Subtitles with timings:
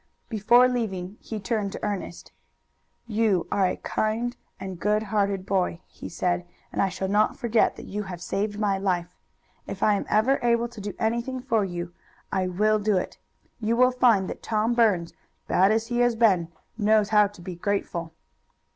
[0.29, 2.31] Before leaving he turned to Ernest.
[3.05, 6.43] "You are a good hearted boy," he said,
[6.73, 9.15] "and I shall not forget that you have saved my life.
[9.67, 11.93] If I am ever able to do anything for you,
[12.31, 13.19] I will do it.
[13.59, 15.13] You will find that Tom Burns,
[15.47, 16.47] bad as he has been,
[16.79, 18.11] knows how to be grateful."